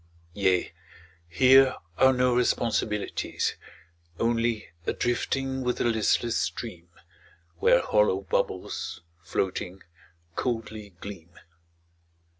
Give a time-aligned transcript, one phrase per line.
[0.33, 0.71] Yea,
[1.29, 3.53] here are no responsibilities.
[4.19, 6.89] Only a drifting with the listless stream
[7.59, 9.83] Where hollow bubbles, floating,
[10.35, 11.37] coldly gleam.